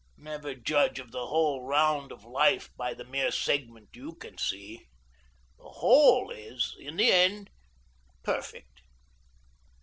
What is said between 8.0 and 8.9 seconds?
perfect."